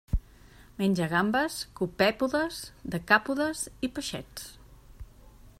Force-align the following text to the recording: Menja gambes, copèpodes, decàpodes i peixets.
Menja 0.79 1.07
gambes, 1.11 1.57
copèpodes, 1.81 2.63
decàpodes 2.97 3.65
i 3.89 3.95
peixets. 3.99 4.53